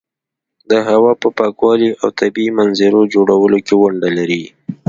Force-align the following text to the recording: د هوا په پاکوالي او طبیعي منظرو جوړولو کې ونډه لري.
د 0.69 0.71
هوا 0.87 1.11
په 1.21 1.27
پاکوالي 1.37 1.89
او 2.01 2.07
طبیعي 2.19 2.51
منظرو 2.59 3.01
جوړولو 3.13 3.57
کې 3.65 3.75
ونډه 3.81 4.09
لري. 4.17 4.43